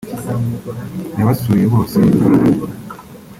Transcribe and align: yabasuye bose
yabasuye 1.17 1.65
bose 1.73 1.99